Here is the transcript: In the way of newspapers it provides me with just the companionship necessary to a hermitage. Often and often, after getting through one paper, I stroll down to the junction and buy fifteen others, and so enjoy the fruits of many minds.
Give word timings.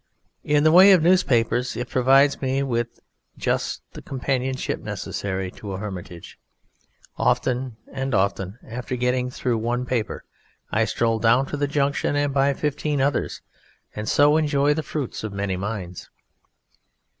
In 0.43 0.63
the 0.63 0.71
way 0.71 0.93
of 0.93 1.03
newspapers 1.03 1.77
it 1.77 1.87
provides 1.87 2.41
me 2.41 2.63
with 2.63 3.01
just 3.37 3.83
the 3.91 4.01
companionship 4.01 4.79
necessary 4.79 5.51
to 5.51 5.73
a 5.73 5.77
hermitage. 5.77 6.39
Often 7.17 7.77
and 7.93 8.15
often, 8.15 8.57
after 8.67 8.95
getting 8.95 9.29
through 9.29 9.59
one 9.59 9.85
paper, 9.85 10.25
I 10.71 10.85
stroll 10.85 11.19
down 11.19 11.45
to 11.49 11.55
the 11.57 11.67
junction 11.67 12.15
and 12.15 12.33
buy 12.33 12.51
fifteen 12.55 12.99
others, 12.99 13.43
and 13.95 14.09
so 14.09 14.37
enjoy 14.37 14.73
the 14.73 14.81
fruits 14.81 15.23
of 15.23 15.33
many 15.33 15.55
minds. 15.55 16.09